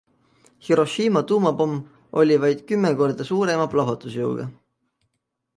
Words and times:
Hiroshima 0.67 1.21
tuumapomm 1.31 1.75
oli 2.23 2.39
vaid 2.47 2.65
kümme 2.73 2.95
korda 3.03 3.31
suurema 3.31 3.71
plahvatusjõuga. 3.75 4.49